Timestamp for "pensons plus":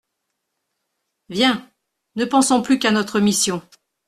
2.25-2.79